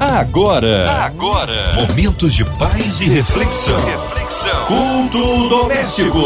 [0.00, 3.76] Agora, agora, momentos de paz e reflexão.
[3.84, 4.66] reflexão.
[4.66, 6.20] Culto doméstico.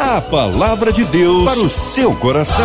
[0.00, 2.64] A palavra de Deus para o seu coração.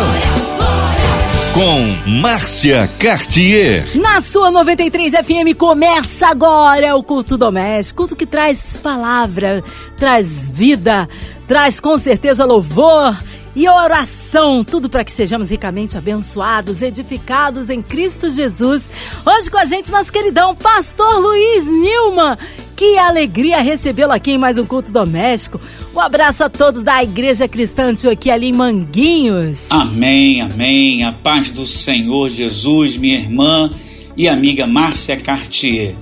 [1.52, 3.86] Com Márcia Cartier.
[3.96, 9.62] Na sua 93 FM começa agora o culto doméstico, culto que traz palavra,
[9.98, 11.06] traz vida,
[11.46, 13.14] traz com certeza louvor
[13.56, 18.82] e oração, tudo para que sejamos ricamente abençoados, edificados em Cristo Jesus.
[19.24, 22.36] Hoje com a gente nosso queridão Pastor Luiz Nilman.
[22.74, 25.60] Que alegria recebê-lo aqui em mais um culto doméstico.
[25.94, 29.70] Um abraço a todos da Igreja Cristã aqui ali em Manguinhos.
[29.70, 31.04] Amém, amém.
[31.04, 33.70] A paz do Senhor Jesus, minha irmã
[34.16, 35.94] e amiga Márcia Cartier.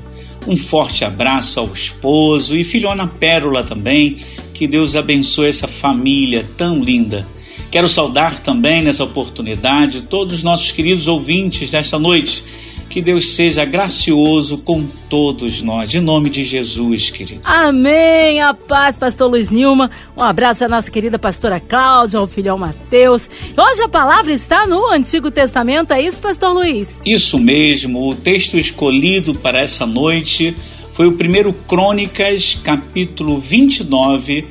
[0.46, 4.16] Um forte abraço ao esposo e filhona Pérola também.
[4.55, 7.27] Que Deus abençoe essa família tão linda.
[7.72, 12.44] Quero saudar também nessa oportunidade todos os nossos queridos ouvintes desta noite.
[12.90, 17.40] Que Deus seja gracioso com todos nós, em nome de Jesus, querido.
[17.46, 18.42] Amém.
[18.42, 19.91] A paz, pastor Luiz Nilma.
[20.14, 23.30] Um abraço à nossa querida pastora Cláudia, ao filhão Mateus.
[23.56, 27.00] Hoje a palavra está no Antigo Testamento, é isso, pastor Luiz?
[27.06, 28.06] Isso mesmo.
[28.06, 30.54] O texto escolhido para essa noite
[30.91, 34.44] foi o primeiro Crônicas, capítulo 29,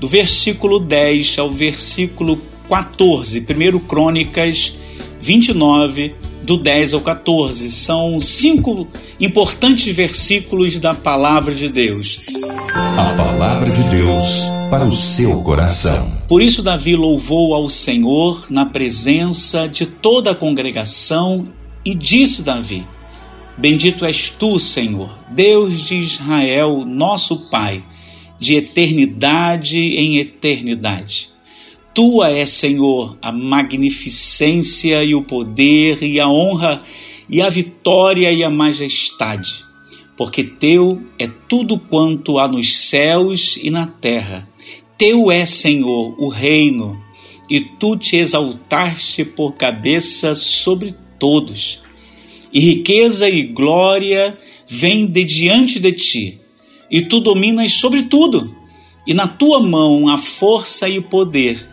[0.00, 2.36] do versículo 10 ao versículo
[2.68, 4.76] 14, 1 Crônicas
[5.20, 6.12] 29,
[6.44, 7.70] do 10 ao 14.
[7.70, 8.86] São cinco
[9.18, 12.26] importantes versículos da palavra de Deus.
[12.74, 16.10] A palavra de Deus para o seu coração.
[16.28, 21.48] Por isso, Davi louvou ao Senhor na presença de toda a congregação
[21.84, 22.84] e disse Davi:
[23.56, 27.84] Bendito és tu, Senhor, Deus de Israel, nosso Pai,
[28.38, 31.33] de eternidade em eternidade.
[31.94, 36.80] Tua é, Senhor, a magnificência e o poder e a honra
[37.30, 39.64] e a vitória e a majestade,
[40.16, 44.42] porque teu é tudo quanto há nos céus e na terra.
[44.98, 47.00] Teu é, Senhor, o reino,
[47.48, 51.82] e tu te exaltaste por cabeça sobre todos.
[52.52, 56.40] E riqueza e glória vêm de diante de ti,
[56.90, 58.56] e tu dominas sobre tudo,
[59.06, 61.72] e na tua mão a força e o poder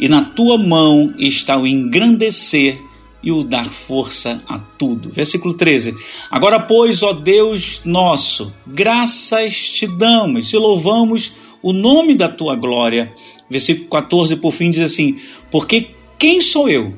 [0.00, 2.78] e na tua mão está o engrandecer
[3.22, 5.10] e o dar força a tudo.
[5.10, 5.94] Versículo 13.
[6.30, 13.12] Agora, pois, ó Deus nosso, graças te damos e louvamos o nome da tua glória.
[13.50, 15.16] Versículo 14, por fim, diz assim:
[15.50, 16.88] Porque quem sou eu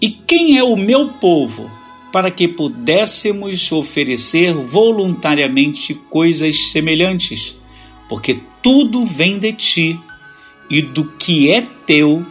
[0.00, 1.68] e quem é o meu povo
[2.12, 7.58] para que pudéssemos oferecer voluntariamente coisas semelhantes?
[8.08, 10.00] Porque tudo vem de ti
[10.70, 12.22] e do que é teu,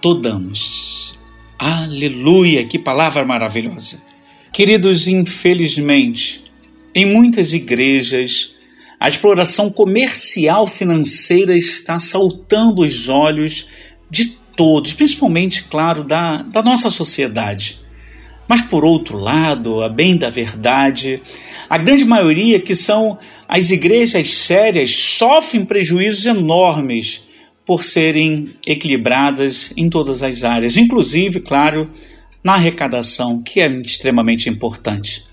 [0.00, 1.18] todamos.
[1.58, 2.64] Aleluia!
[2.64, 4.02] Que palavra maravilhosa!
[4.52, 6.44] Queridos, infelizmente,
[6.94, 8.54] em muitas igrejas,
[9.00, 13.66] a exploração comercial financeira está saltando os olhos
[14.08, 17.80] de todos, principalmente, claro, da, da nossa sociedade.
[18.46, 21.20] Mas, por outro lado, a bem da verdade,
[21.68, 23.18] a grande maioria que são
[23.48, 27.22] as igrejas sérias sofrem prejuízos enormes
[27.66, 31.84] por serem equilibradas em todas as áreas, inclusive, claro,
[32.42, 35.24] na arrecadação, que é extremamente importante.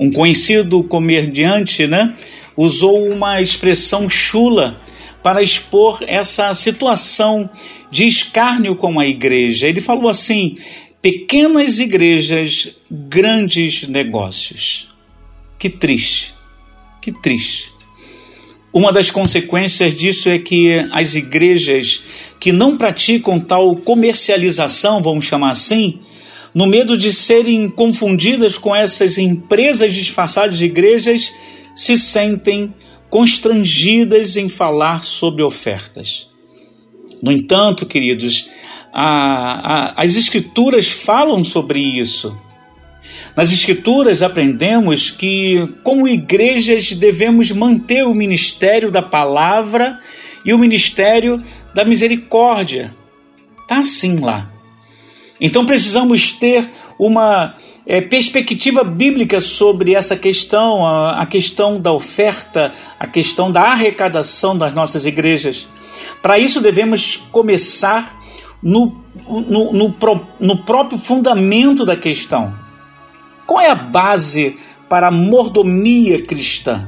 [0.00, 2.14] Um conhecido comediante né,
[2.56, 4.80] usou uma expressão chula
[5.22, 7.48] para expor essa situação
[7.90, 9.66] de escárnio com a igreja.
[9.66, 10.56] Ele falou assim:
[11.02, 14.94] pequenas igrejas, grandes negócios.
[15.58, 16.34] Que triste,
[17.00, 17.77] que triste.
[18.72, 22.02] Uma das consequências disso é que as igrejas
[22.38, 25.98] que não praticam tal comercialização, vamos chamar assim,
[26.54, 31.32] no medo de serem confundidas com essas empresas disfarçadas de igrejas,
[31.74, 32.74] se sentem
[33.08, 36.28] constrangidas em falar sobre ofertas.
[37.22, 38.48] No entanto, queridos,
[38.92, 42.36] a, a, as Escrituras falam sobre isso.
[43.38, 49.96] Nas Escrituras aprendemos que, como igrejas, devemos manter o ministério da palavra
[50.44, 51.38] e o ministério
[51.72, 52.92] da misericórdia.
[53.62, 54.50] Está assim lá.
[55.40, 56.68] Então precisamos ter
[56.98, 57.54] uma
[57.86, 64.58] é, perspectiva bíblica sobre essa questão, a, a, questão da oferta, a questão da arrecadação
[64.58, 65.68] das nossas igrejas.
[66.20, 68.20] Para isso devemos começar
[68.60, 69.94] no, no, no,
[70.40, 72.66] no próprio fundamento da questão.
[73.48, 74.56] Qual é a base
[74.90, 76.86] para a mordomia cristã?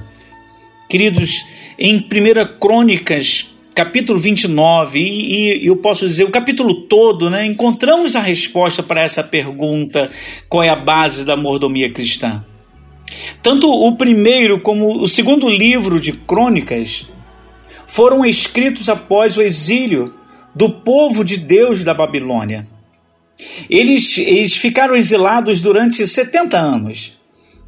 [0.90, 1.46] Queridos,
[1.78, 8.14] em 1 Crônicas, capítulo 29, e, e eu posso dizer o capítulo todo, né, encontramos
[8.14, 10.10] a resposta para essa pergunta:
[10.50, 12.44] qual é a base da mordomia cristã?
[13.40, 17.08] Tanto o primeiro como o segundo livro de Crônicas
[17.86, 20.12] foram escritos após o exílio
[20.54, 22.66] do povo de Deus da Babilônia.
[23.68, 27.20] Eles, eles ficaram exilados durante 70 anos.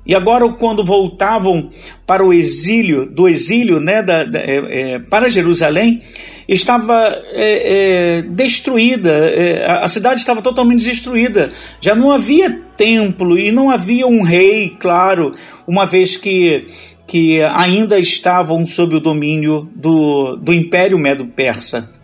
[0.04, 1.70] E agora, quando voltavam
[2.04, 6.00] para o exílio, do exílio né, da, da, é, é, para Jerusalém,
[6.48, 11.48] estava é, é destruída, é, a cidade estava totalmente destruída.
[11.80, 15.30] Já não havia templo e não havia um rei, claro,
[15.68, 16.66] uma vez que,
[17.06, 22.01] que ainda estavam sob o domínio do, do Império Medo-Persa.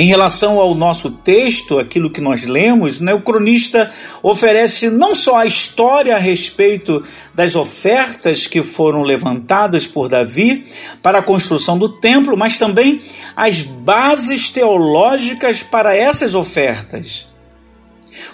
[0.00, 3.90] Em relação ao nosso texto, aquilo que nós lemos, né, o cronista
[4.22, 7.02] oferece não só a história a respeito
[7.34, 10.64] das ofertas que foram levantadas por Davi
[11.02, 13.00] para a construção do templo, mas também
[13.34, 17.32] as bases teológicas para essas ofertas.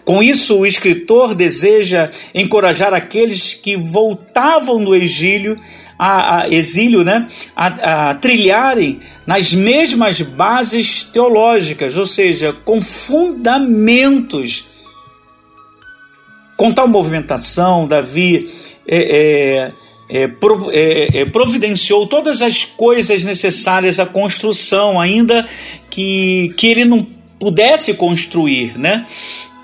[0.04, 5.56] Com isso, o escritor deseja encorajar aqueles que voltavam do exílio
[5.98, 14.72] a, a exílio, né, a, a trilharem nas mesmas bases teológicas, ou seja, com fundamentos.
[16.56, 18.48] Com tal movimentação, Davi
[18.86, 19.72] é,
[20.08, 20.30] é, é,
[20.72, 25.46] é, é, providenciou todas as coisas necessárias à construção, ainda
[25.90, 27.06] que, que ele não
[27.38, 29.06] pudesse construir, né?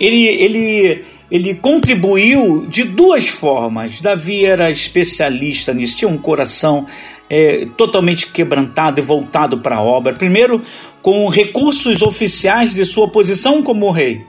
[0.00, 4.00] Ele, ele ele contribuiu de duas formas.
[4.00, 6.86] Davi era especialista nisso, tinha um coração
[7.28, 10.12] é, totalmente quebrantado e voltado para a obra.
[10.12, 10.60] Primeiro,
[11.00, 14.24] com recursos oficiais de sua posição como rei,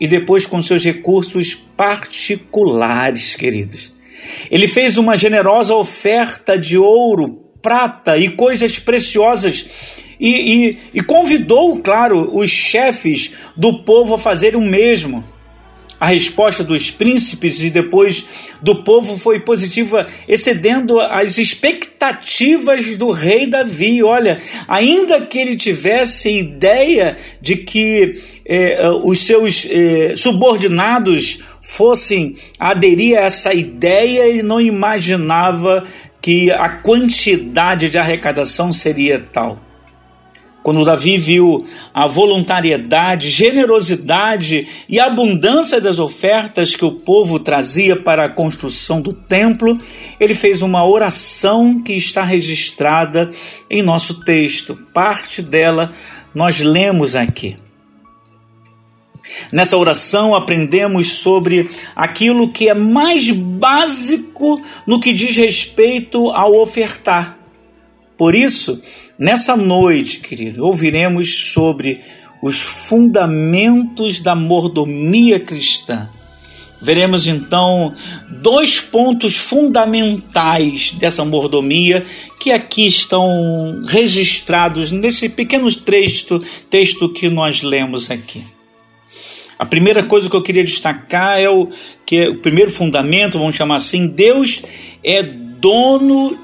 [0.00, 3.92] e depois com seus recursos particulares, queridos.
[4.50, 9.66] Ele fez uma generosa oferta de ouro, prata e coisas preciosas.
[10.18, 15.24] E, e, e convidou, claro, os chefes do povo a fazer o mesmo.
[16.00, 18.26] A resposta dos príncipes e depois
[18.62, 24.02] do povo foi positiva, excedendo as expectativas do rei Davi.
[24.02, 28.14] Olha, ainda que ele tivesse ideia de que
[28.46, 35.84] eh, os seus eh, subordinados fossem aderir a essa ideia, ele não imaginava
[36.22, 39.69] que a quantidade de arrecadação seria tal.
[40.62, 41.58] Quando Davi viu
[41.94, 49.12] a voluntariedade, generosidade e abundância das ofertas que o povo trazia para a construção do
[49.12, 49.72] templo,
[50.18, 53.30] ele fez uma oração que está registrada
[53.70, 54.76] em nosso texto.
[54.92, 55.92] Parte dela
[56.34, 57.56] nós lemos aqui.
[59.52, 67.38] Nessa oração aprendemos sobre aquilo que é mais básico no que diz respeito ao ofertar.
[68.16, 68.80] Por isso,
[69.20, 72.00] Nessa noite, querido, ouviremos sobre
[72.40, 76.08] os fundamentos da mordomia cristã.
[76.80, 77.94] Veremos então
[78.30, 82.02] dois pontos fundamentais dessa mordomia
[82.40, 86.38] que aqui estão registrados nesse pequeno texto,
[86.70, 88.42] texto que nós lemos aqui.
[89.58, 91.68] A primeira coisa que eu queria destacar é o
[92.06, 94.62] que é o primeiro fundamento, vamos chamar assim, Deus
[95.04, 96.38] é dono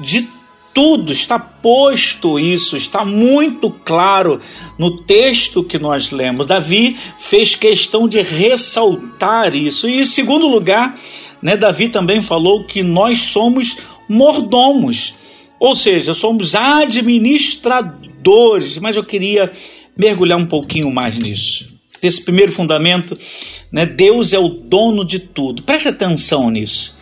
[0.00, 0.26] de
[0.74, 4.38] tudo, está posto isso, está muito claro
[4.78, 6.46] no texto que nós lemos.
[6.46, 9.86] Davi fez questão de ressaltar isso.
[9.88, 10.98] E em segundo lugar,
[11.40, 13.76] né, Davi também falou que nós somos
[14.08, 15.14] mordomos,
[15.60, 18.78] ou seja, somos administradores.
[18.78, 19.52] Mas eu queria
[19.96, 21.72] mergulhar um pouquinho mais nisso.
[22.02, 23.16] Esse primeiro fundamento,
[23.70, 25.62] né, Deus é o dono de tudo.
[25.62, 26.96] Preste atenção nisso.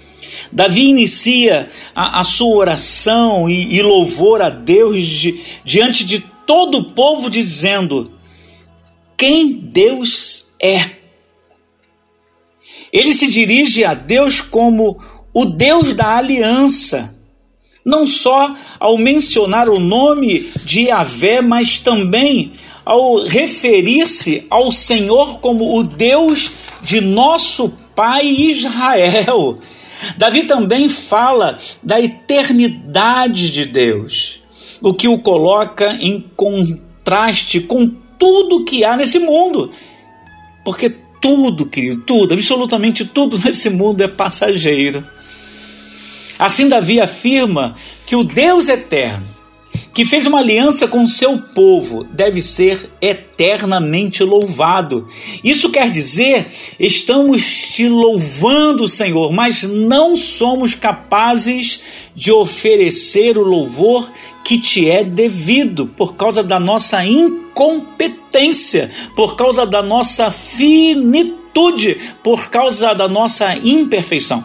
[0.52, 6.78] Davi inicia a, a sua oração e, e, louvor a Deus de, diante de todo
[6.78, 8.10] o povo, dizendo:
[9.16, 10.98] Quem Deus é.
[12.92, 14.96] Ele se dirige a Deus como
[15.32, 17.16] o Deus da aliança,
[17.86, 22.52] não só ao mencionar o nome de Yahvé, mas também
[22.84, 26.50] ao referir-se ao Senhor como o Deus
[26.82, 29.56] de nosso pai Israel.
[30.16, 34.42] Davi também fala da eternidade de Deus,
[34.80, 37.88] o que o coloca em contraste com
[38.18, 39.70] tudo que há nesse mundo.
[40.64, 40.90] Porque
[41.20, 45.04] tudo, querido, tudo, absolutamente tudo nesse mundo é passageiro.
[46.38, 47.74] Assim, Davi afirma
[48.06, 49.28] que o Deus eterno,
[49.92, 55.08] que fez uma aliança com seu povo, deve ser eternamente louvado.
[55.42, 56.46] Isso quer dizer,
[56.78, 61.82] estamos te louvando, Senhor, mas não somos capazes
[62.14, 64.10] de oferecer o louvor
[64.44, 72.48] que te é devido por causa da nossa incompetência, por causa da nossa finitude, por
[72.48, 74.44] causa da nossa imperfeição.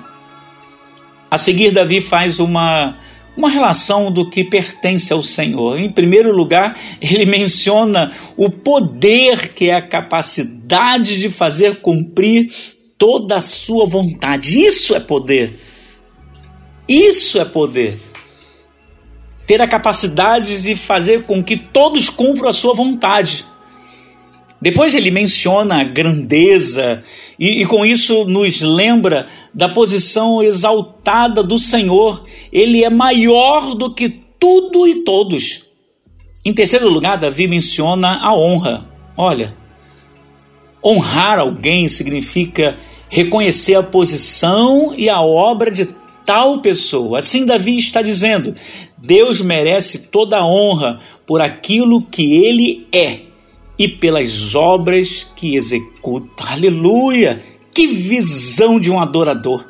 [1.30, 2.98] A seguir, Davi faz uma,
[3.36, 5.78] uma relação do que pertence ao Senhor.
[5.78, 12.48] Em primeiro lugar, ele menciona o poder que é a capacidade de fazer cumprir
[12.98, 14.64] toda a sua vontade.
[14.64, 15.60] Isso é poder.
[16.88, 18.00] Isso é poder.
[19.46, 23.46] Ter a capacidade de fazer com que todos cumpram a sua vontade.
[24.66, 27.04] Depois ele menciona a grandeza
[27.38, 32.26] e, e, com isso nos lembra da posição exaltada do Senhor.
[32.52, 35.68] Ele é maior do que tudo e todos.
[36.44, 38.90] Em terceiro lugar, Davi menciona a honra.
[39.16, 39.56] Olha,
[40.84, 42.76] honrar alguém significa
[43.08, 45.90] reconhecer a posição e a obra de
[46.26, 47.20] tal pessoa.
[47.20, 48.52] Assim, Davi está dizendo:
[48.98, 53.25] Deus merece toda a honra por aquilo que ele é
[53.78, 56.46] e pelas obras que executa.
[56.48, 57.36] Aleluia!
[57.74, 59.66] Que visão de um adorador!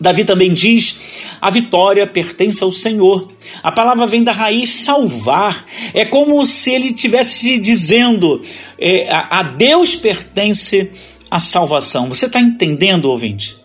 [0.00, 1.00] Davi também diz:
[1.40, 3.30] a vitória pertence ao Senhor.
[3.62, 5.64] A palavra vem da raiz salvar.
[5.92, 8.40] É como se ele estivesse dizendo:
[8.78, 10.90] é, a, a Deus pertence
[11.30, 12.08] a salvação.
[12.08, 13.56] Você está entendendo, ouvinte?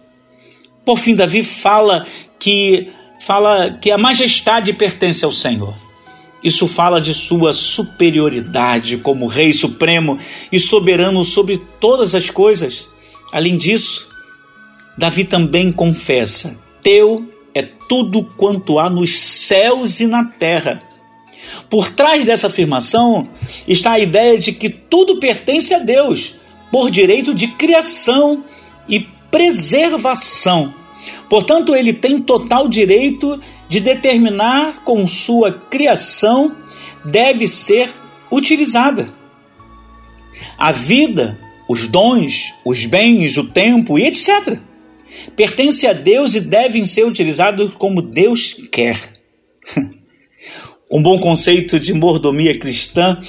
[0.86, 2.06] Por fim, Davi fala
[2.40, 2.88] que
[3.20, 5.83] fala que a majestade pertence ao Senhor.
[6.44, 10.18] Isso fala de sua superioridade como Rei Supremo
[10.52, 12.90] e soberano sobre todas as coisas.
[13.32, 14.10] Além disso,
[14.98, 17.18] Davi também confessa: Teu
[17.56, 20.84] é tudo quanto há nos céus e na terra.
[21.70, 23.28] Por trás dessa afirmação
[23.68, 26.36] está a ideia de que tudo pertence a Deus,
[26.72, 28.44] por direito de criação
[28.88, 30.74] e preservação.
[31.30, 33.40] Portanto, ele tem total direito
[33.74, 36.56] de determinar com sua criação
[37.03, 37.89] deve ser
[38.32, 39.08] utilizada.
[40.56, 41.34] A vida,
[41.68, 44.60] os dons, os bens, o tempo e etc.
[45.36, 48.96] pertence a Deus e devem ser utilizados como Deus quer.
[50.92, 53.20] um bom conceito de mordomia cristã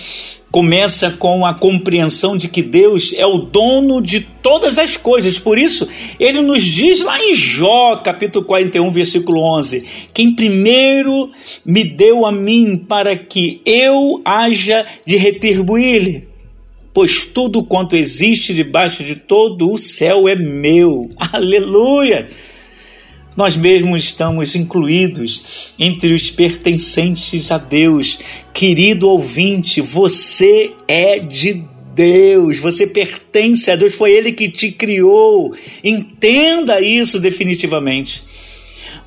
[0.54, 5.36] começa com a compreensão de que Deus é o dono de todas as coisas.
[5.36, 5.88] Por isso,
[6.20, 9.84] ele nos diz lá em Jó, capítulo 41, versículo 11:
[10.14, 11.28] Quem primeiro
[11.66, 16.22] me deu a mim para que eu haja de retribuir-lhe.
[16.92, 21.10] Pois tudo quanto existe debaixo de todo o céu é meu.
[21.32, 22.28] Aleluia!
[23.36, 28.18] Nós mesmos estamos incluídos entre os pertencentes a Deus.
[28.52, 31.64] Querido ouvinte, você é de
[31.94, 35.52] Deus, você pertence a Deus, foi Ele que te criou.
[35.82, 38.22] Entenda isso definitivamente.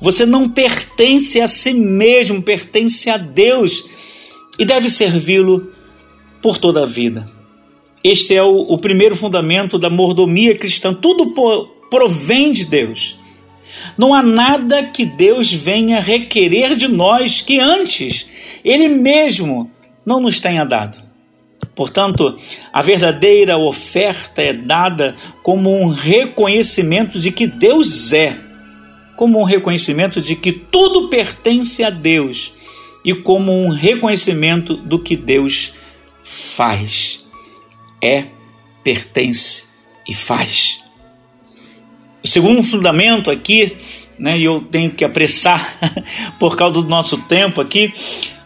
[0.00, 3.84] Você não pertence a si mesmo, pertence a Deus
[4.58, 5.72] e deve servi-lo
[6.40, 7.24] por toda a vida.
[8.02, 10.94] Este é o, o, primeiro fundamento da mordomia cristã.
[10.94, 11.34] Tudo
[11.90, 13.18] provém de Deus.
[13.96, 18.28] Não há nada que Deus venha requerer de nós que antes
[18.64, 19.70] Ele mesmo
[20.04, 21.08] não nos tenha dado.
[21.74, 22.36] Portanto,
[22.72, 28.36] a verdadeira oferta é dada como um reconhecimento de que Deus é,
[29.16, 32.52] como um reconhecimento de que tudo pertence a Deus
[33.04, 35.74] e como um reconhecimento do que Deus
[36.24, 37.24] faz.
[38.02, 38.26] É,
[38.82, 39.64] pertence
[40.08, 40.87] e faz.
[42.28, 43.74] O segundo fundamento aqui,
[44.18, 45.58] né, e eu tenho que apressar
[46.38, 47.90] por causa do nosso tempo aqui,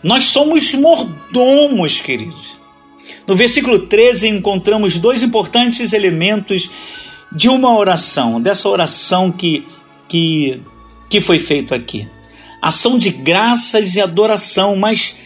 [0.04, 2.60] nós somos mordomos, queridos.
[3.26, 6.70] No versículo 13 encontramos dois importantes elementos
[7.32, 9.66] de uma oração, dessa oração que,
[10.08, 10.62] que,
[11.10, 12.06] que foi feita aqui.
[12.62, 15.16] Ação de graças e adoração, mas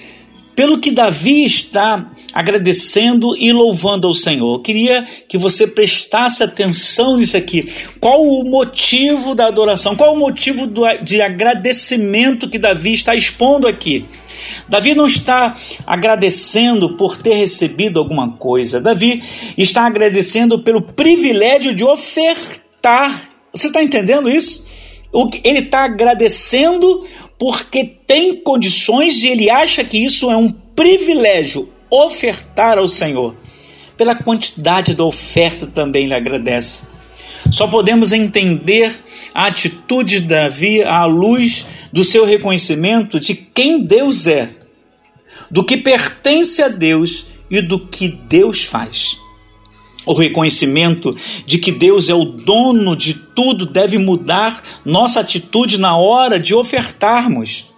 [0.57, 4.55] pelo que Davi está agradecendo e louvando ao Senhor.
[4.55, 7.71] Eu queria que você prestasse atenção nisso aqui.
[8.01, 9.95] Qual o motivo da adoração?
[9.95, 14.07] Qual o motivo do, de agradecimento que Davi está expondo aqui?
[14.69, 15.55] Davi não está
[15.87, 18.81] agradecendo por ter recebido alguma coisa.
[18.81, 19.23] Davi
[19.57, 23.15] está agradecendo pelo privilégio de ofertar.
[23.53, 24.65] Você está entendendo isso?
[25.45, 27.07] Ele está agradecendo
[27.39, 33.35] porque tem condições e ele acha que isso é um privilégio ofertar ao Senhor.
[33.97, 36.85] Pela quantidade da oferta também ele agradece.
[37.51, 38.95] Só podemos entender
[39.33, 44.51] a atitude de Davi à luz do seu reconhecimento de quem Deus é,
[45.51, 49.19] do que pertence a Deus e do que Deus faz.
[50.07, 55.97] O reconhecimento de que Deus é o dono de tudo deve mudar nossa atitude na
[55.97, 57.75] hora de ofertarmos.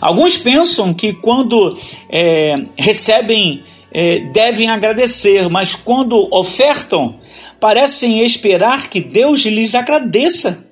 [0.00, 1.78] Alguns pensam que quando
[2.10, 3.62] é, recebem
[3.98, 7.18] é, devem agradecer, mas quando ofertam,
[7.58, 10.68] parecem esperar que Deus lhes agradeça.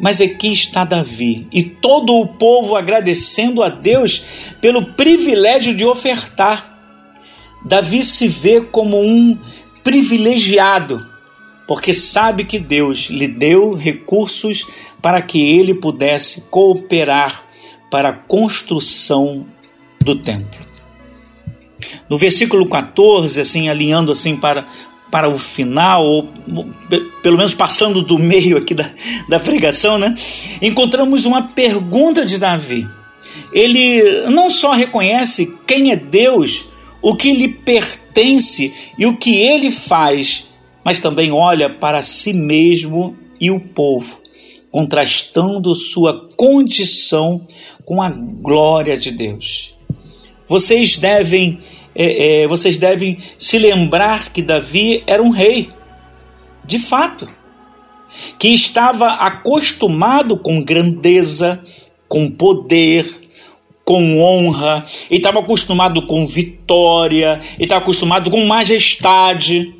[0.00, 4.24] Mas aqui está Davi e todo o povo agradecendo a Deus
[4.60, 6.79] pelo privilégio de ofertar.
[7.64, 9.38] Davi se vê como um
[9.82, 11.04] privilegiado,
[11.66, 14.66] porque sabe que Deus lhe deu recursos
[15.00, 17.44] para que ele pudesse cooperar
[17.90, 19.46] para a construção
[20.00, 20.60] do templo.
[22.08, 24.66] No versículo 14, assim, alinhando assim para
[25.10, 26.28] para o final, ou
[27.20, 28.88] pelo menos passando do meio aqui da,
[29.28, 30.14] da pregação, né?
[30.62, 32.86] Encontramos uma pergunta de Davi.
[33.52, 36.68] Ele não só reconhece quem é Deus,
[37.02, 40.46] o que lhe pertence e o que ele faz,
[40.84, 44.20] mas também olha para si mesmo e o povo,
[44.70, 47.46] contrastando sua condição
[47.84, 49.74] com a glória de Deus.
[50.46, 51.58] Vocês devem
[51.94, 55.70] é, é, vocês devem se lembrar que Davi era um rei,
[56.64, 57.28] de fato,
[58.38, 61.60] que estava acostumado com grandeza,
[62.08, 63.19] com poder,
[63.90, 69.74] com honra, ele estava acostumado com vitória, ele estava acostumado com majestade.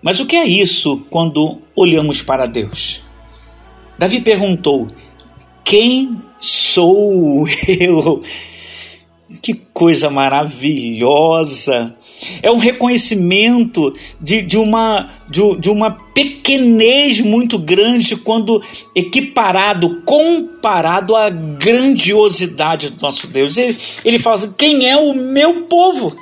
[0.00, 3.00] Mas o que é isso quando olhamos para Deus?
[3.98, 4.86] Davi perguntou:
[5.64, 8.22] Quem sou eu?
[9.42, 11.88] Que coisa maravilhosa!
[12.42, 18.62] É um reconhecimento de, de, uma, de, de uma pequenez muito grande quando
[18.94, 23.56] equiparado, comparado à grandiosidade do nosso Deus.
[23.56, 26.14] Ele, ele fala assim: quem é o meu povo?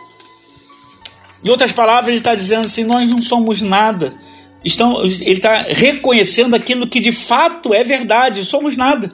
[1.44, 4.10] Em outras palavras, ele está dizendo assim: nós não somos nada.
[4.64, 9.10] Estão, ele está reconhecendo aquilo que de fato é verdade, somos nada.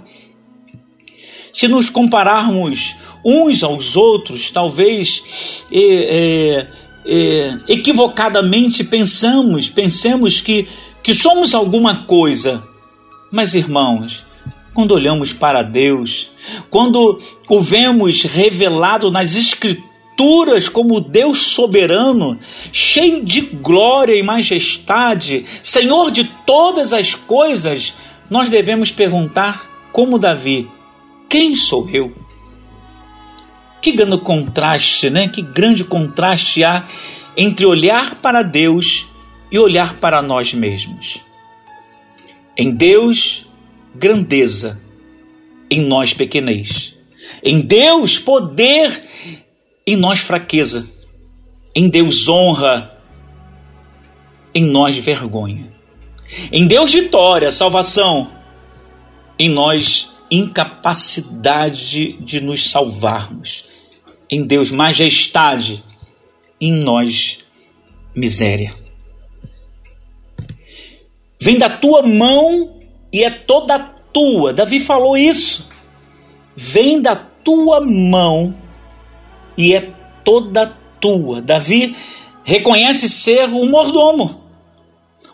[1.53, 6.67] Se nos compararmos uns aos outros, talvez é,
[7.05, 10.69] é, equivocadamente pensamos, pensemos que,
[11.03, 12.63] que somos alguma coisa.
[13.31, 14.27] Mas, irmãos,
[14.75, 16.31] quando olhamos para Deus,
[16.71, 22.39] quando o vemos revelado nas Escrituras como Deus soberano,
[22.73, 27.95] cheio de glória e majestade, Senhor de todas as coisas,
[28.29, 30.69] nós devemos perguntar, como Davi:
[31.29, 32.13] quem sou eu?
[33.81, 35.29] Que grande contraste, né?
[35.29, 36.85] Que grande contraste há
[37.37, 39.07] entre olhar para Deus
[39.51, 41.21] e olhar para nós mesmos.
[42.57, 43.49] Em Deus,
[43.95, 44.81] grandeza,
[45.71, 46.99] em nós, pequenez.
[47.43, 49.05] Em Deus, poder,
[49.87, 50.89] em nós, fraqueza.
[51.75, 52.99] Em Deus, honra,
[54.53, 55.73] em nós, vergonha.
[56.51, 58.31] Em Deus, vitória, salvação,
[59.39, 63.68] em nós, incapacidade de nos salvarmos.
[64.31, 65.83] Em Deus, majestade,
[66.61, 67.39] em nós,
[68.15, 68.75] miséria.
[71.41, 72.81] Vem da tua mão
[73.13, 73.79] e é toda
[74.13, 74.53] tua.
[74.53, 75.69] Davi falou isso.
[76.55, 78.55] Vem da tua mão
[79.57, 79.91] e é
[80.25, 80.67] toda
[81.01, 81.41] tua.
[81.41, 81.97] Davi
[82.45, 84.43] reconhece ser o mordomo.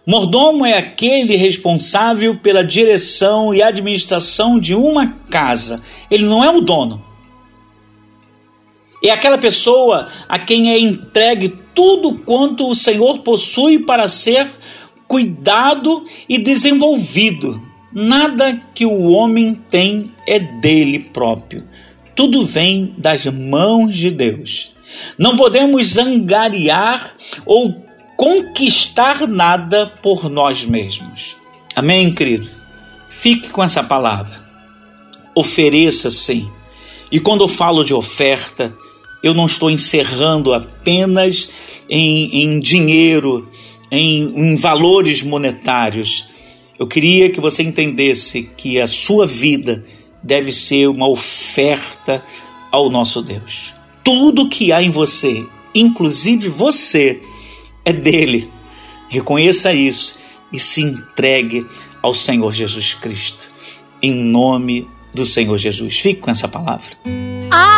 [0.06, 5.82] Mordomo é aquele responsável pela direção e administração de uma casa.
[6.10, 7.13] Ele não é o dono.
[9.04, 14.48] É aquela pessoa a quem é entregue tudo quanto o Senhor possui para ser
[15.06, 17.60] cuidado e desenvolvido.
[17.92, 21.60] Nada que o homem tem é dele próprio.
[22.16, 24.74] Tudo vem das mãos de Deus.
[25.18, 27.14] Não podemos angariar
[27.44, 27.84] ou
[28.16, 31.36] conquistar nada por nós mesmos.
[31.76, 32.48] Amém, querido?
[33.10, 34.42] Fique com essa palavra.
[35.34, 36.48] Ofereça sim.
[37.12, 38.74] E quando eu falo de oferta,
[39.24, 41.50] eu não estou encerrando apenas
[41.88, 43.48] em, em dinheiro,
[43.90, 46.26] em, em valores monetários.
[46.78, 49.82] Eu queria que você entendesse que a sua vida
[50.22, 52.22] deve ser uma oferta
[52.70, 53.72] ao nosso Deus.
[54.04, 57.22] Tudo que há em você, inclusive você,
[57.82, 58.50] é dele.
[59.08, 60.18] Reconheça isso
[60.52, 61.66] e se entregue
[62.02, 63.48] ao Senhor Jesus Cristo.
[64.02, 65.98] Em nome do Senhor Jesus.
[65.98, 66.90] Fique com essa palavra.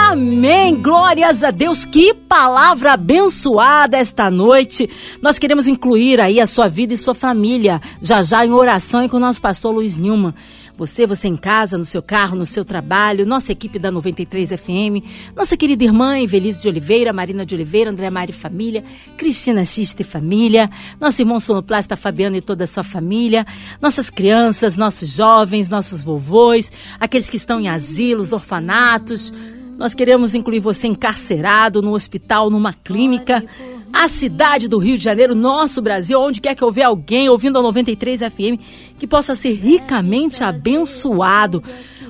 [0.09, 0.81] Amém!
[0.81, 1.85] Glórias a Deus!
[1.85, 4.89] Que palavra abençoada esta noite!
[5.21, 9.09] Nós queremos incluir aí a sua vida e sua família, já já em oração e
[9.09, 10.33] com o nosso pastor Luiz Nilman.
[10.79, 15.03] Você, você em casa, no seu carro, no seu trabalho, nossa equipe da 93 FM,
[15.35, 18.85] nossa querida irmã Evelise de Oliveira, Marina de Oliveira, André Mari Família,
[19.17, 23.45] Cristina Xista e Família, nosso irmão sonoplasta Fabiano e toda a sua família,
[23.83, 29.33] nossas crianças, nossos jovens, nossos vovôs, aqueles que estão em asilos, orfanatos.
[29.77, 33.45] Nós queremos incluir você encarcerado, no hospital, numa clínica.
[33.93, 37.63] a cidade do Rio de Janeiro, nosso Brasil, onde quer que houver alguém ouvindo a
[37.63, 38.61] 93 FM
[38.99, 41.63] que possa ser ricamente abençoado.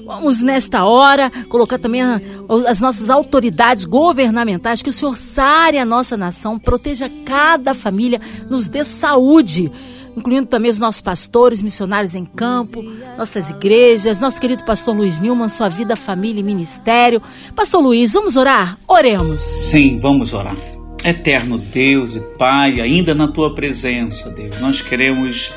[0.04, 2.02] Vamos, nesta hora, colocar também
[2.66, 8.68] as nossas autoridades governamentais, que o Senhor sare a nossa nação, proteja cada família, nos
[8.68, 9.70] dê saúde
[10.16, 12.82] incluindo também os nossos pastores, missionários em campo,
[13.18, 17.20] nossas igrejas, nosso querido pastor Luiz Nilman, sua vida, família e ministério.
[17.54, 18.78] Pastor Luiz, vamos orar?
[18.88, 19.40] Oremos.
[19.62, 20.56] Sim, vamos orar.
[21.04, 25.52] Eterno Deus e Pai, ainda na tua presença, Deus, nós queremos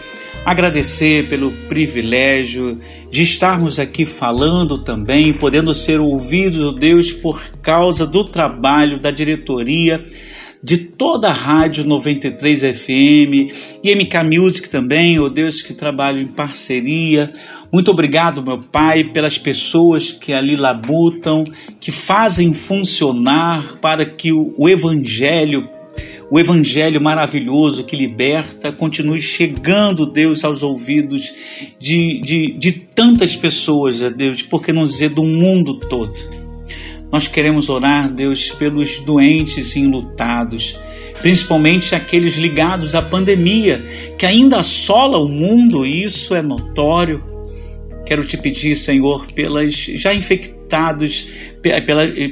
[0.46, 2.76] agradecer pelo privilégio
[3.10, 10.06] de estarmos aqui falando também, podendo ser ouvidos, Deus, por causa do trabalho da diretoria
[10.62, 16.28] de toda a Rádio 93 FM e MK Music também, oh Deus, que trabalham em
[16.28, 17.32] parceria.
[17.72, 21.44] Muito obrigado, meu Pai, pelas pessoas que ali labutam,
[21.80, 25.68] que fazem funcionar para que o Evangelho
[26.32, 31.34] o evangelho maravilhoso que liberta continue chegando, Deus, aos ouvidos
[31.80, 36.39] de, de, de tantas pessoas, Deus, por que não dizer do mundo todo.
[37.12, 40.80] Nós queremos orar, Deus, pelos doentes enlutados,
[41.22, 43.84] principalmente aqueles ligados à pandemia,
[44.18, 47.24] que ainda assola o mundo, e isso é notório.
[48.06, 51.28] Quero te pedir, Senhor, pelas já infectados,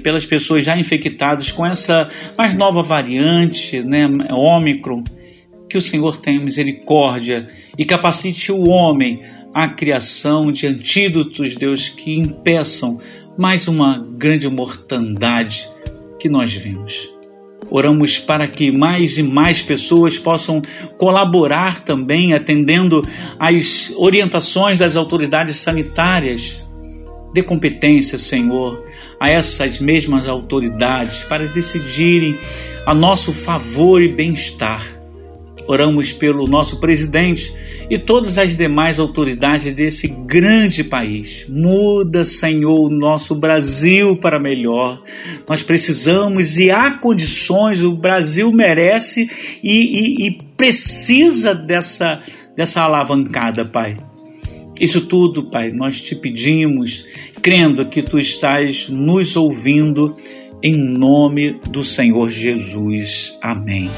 [0.03, 5.03] pelas pessoas já infectadas com essa mais nova variante, né, Ômicron,
[5.69, 7.43] que o Senhor tenha misericórdia
[7.77, 9.21] e capacite o homem
[9.53, 12.97] à criação de antídotos, Deus, que impeçam
[13.37, 15.69] mais uma grande mortandade
[16.19, 17.07] que nós vemos.
[17.69, 20.61] Oramos para que mais e mais pessoas possam
[20.97, 23.05] colaborar também, atendendo
[23.37, 26.63] às orientações das autoridades sanitárias.
[27.33, 28.83] Dê competência, Senhor,
[29.19, 32.39] a essas mesmas autoridades para decidirem
[32.85, 34.96] a nosso favor e bem-estar
[35.67, 37.53] Oramos pelo nosso presidente
[37.89, 41.45] e todas as demais autoridades desse grande país.
[41.49, 45.01] Muda, Senhor, o nosso Brasil para melhor.
[45.47, 49.29] Nós precisamos e há condições, o Brasil merece
[49.61, 52.21] e, e, e precisa dessa,
[52.55, 53.95] dessa alavancada, Pai.
[54.79, 57.05] Isso tudo, Pai, nós te pedimos,
[57.41, 60.15] crendo que tu estás nos ouvindo,
[60.61, 63.37] em nome do Senhor Jesus.
[63.41, 63.89] Amém.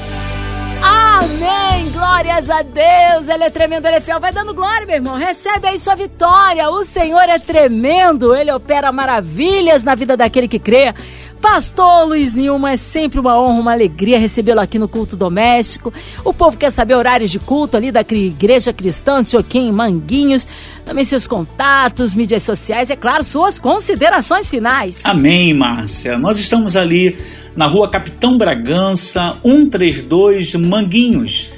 [1.20, 1.90] Amém!
[1.92, 3.28] Glórias a Deus!
[3.28, 4.18] Ele é tremendo, ele é fiel.
[4.18, 5.16] Vai dando glória, meu irmão.
[5.16, 6.70] Recebe aí sua vitória.
[6.70, 8.34] O Senhor é tremendo.
[8.34, 10.94] Ele opera maravilhas na vida daquele que crê.
[11.40, 15.92] Pastor Luiz Nilma, é sempre uma honra, uma alegria recebê-lo aqui no culto doméstico.
[16.22, 20.46] O povo quer saber horários de culto ali da Igreja Cristã de Joaquim Manguinhos,
[20.84, 25.00] também seus contatos, mídias sociais, é claro, suas considerações finais.
[25.02, 26.18] Amém, Márcia.
[26.18, 27.16] Nós estamos ali
[27.56, 31.50] na rua Capitão Bragança, 132 Manguinhos.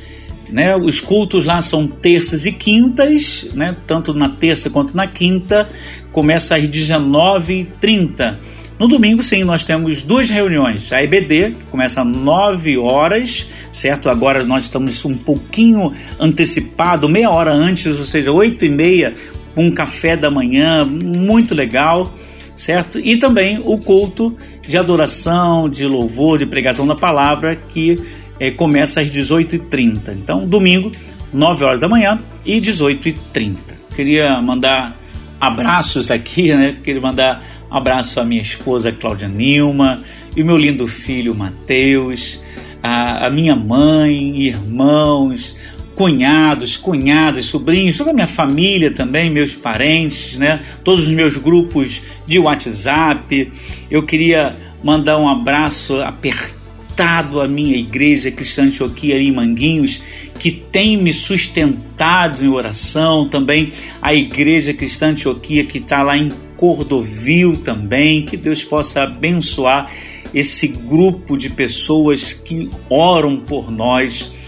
[0.51, 5.67] Né, os cultos lá são terças e quintas, né, tanto na terça quanto na quinta,
[6.13, 8.37] começa às 19h30.
[8.79, 10.93] No domingo, sim, nós temos duas reuniões.
[10.93, 14.11] A EBD, que começa às 9 horas, certo?
[14.11, 19.15] Agora nós estamos um pouquinho antecipado, meia hora antes, ou seja, 8 e meia,
[19.57, 22.13] um café da manhã, muito legal
[22.55, 22.99] certo?
[22.99, 24.35] E também o culto
[24.67, 27.99] de adoração, de louvor, de pregação da palavra, que
[28.39, 30.15] é, começa às 18h30.
[30.15, 30.91] Então, domingo,
[31.33, 33.57] 9 horas da manhã e 18h30.
[33.95, 34.97] Queria mandar
[35.41, 36.77] abraços aqui, né?
[36.83, 40.03] Queria mandar abraço à minha esposa Cláudia Nilma
[40.37, 42.41] e meu lindo filho Mateus,
[42.83, 45.57] a, a minha mãe, irmãos,
[46.03, 50.61] cunhados, cunhadas, sobrinhos, toda a minha família também, meus parentes, né?
[50.83, 53.53] Todos os meus grupos de WhatsApp.
[53.89, 60.03] Eu queria mandar um abraço apertado à minha igreja cristã Antioquia em Manguinhos,
[60.41, 66.31] que tem me sustentado em oração, também a igreja cristã Antioquia que está lá em
[66.57, 69.89] Cordovil também, que Deus possa abençoar
[70.35, 74.42] esse grupo de pessoas que oram por nós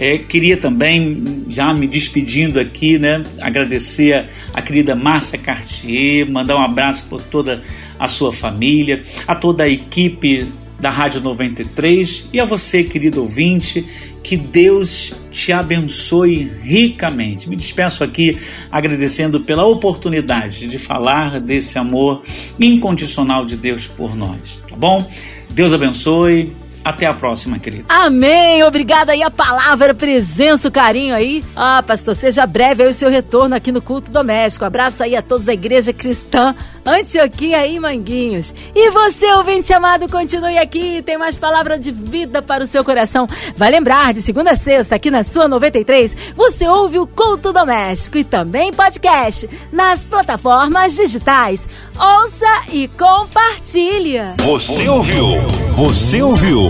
[0.00, 6.56] é, queria também, já me despedindo aqui, né, agradecer a, a querida Márcia Cartier, mandar
[6.56, 7.62] um abraço por toda
[7.98, 13.84] a sua família, a toda a equipe da Rádio 93 e a você, querido ouvinte,
[14.22, 17.46] que Deus te abençoe ricamente.
[17.46, 18.38] Me despeço aqui
[18.72, 22.22] agradecendo pela oportunidade de falar desse amor
[22.58, 25.06] incondicional de Deus por nós, tá bom?
[25.50, 27.84] Deus abençoe Até a próxima, querido.
[27.88, 28.62] Amém.
[28.64, 31.44] Obrigada aí a palavra, a presença, o carinho aí.
[31.54, 34.64] Ah, pastor, seja breve aí o seu retorno aqui no culto doméstico.
[34.64, 38.54] Abraço aí a todos da igreja cristã Antioquia e Manguinhos.
[38.74, 41.02] E você, ouvinte amado, continue aqui.
[41.02, 43.26] Tem mais palavra de vida para o seu coração.
[43.56, 48.18] Vai lembrar, de segunda a sexta, aqui na sua 93, você ouve o culto doméstico
[48.18, 51.68] e também podcast nas plataformas digitais.
[51.98, 54.34] Ouça e compartilha.
[54.38, 55.26] Você ouviu?
[55.72, 56.69] Você ouviu?